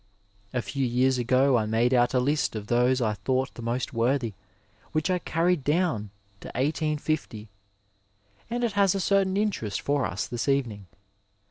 [0.51, 3.93] A few years ago I made out a list of those I thought the most
[3.93, 4.33] worthy
[4.93, 7.47] which I carried down to 1850,
[8.49, 10.87] and it has a certain interest for us this evening.